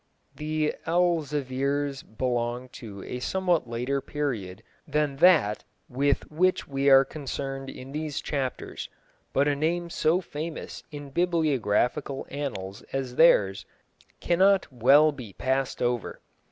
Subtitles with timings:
[0.35, 7.69] The Elzevirs belong to a somewhat later period than that with which we are concerned
[7.69, 8.89] in these chapters,
[9.31, 13.67] but a name so famous in bibliographical annals as theirs
[14.19, 16.19] cannot well be passed over.